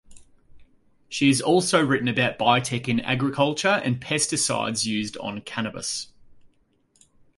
She 1.09 1.27
has 1.27 1.41
also 1.41 1.79
written 1.85 2.07
about 2.07 2.39
biotech 2.39 2.87
in 2.87 3.01
agriculture 3.01 3.79
and 3.85 4.01
pesticides 4.01 4.83
used 4.83 5.15
on 5.17 5.41
cannabis. 5.41 6.07